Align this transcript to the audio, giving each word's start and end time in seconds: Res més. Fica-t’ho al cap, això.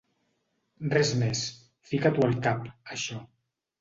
Res 0.93 1.11
més. 1.21 1.43
Fica-t’ho 1.91 2.27
al 2.29 2.35
cap, 2.49 2.65
això. 2.97 3.21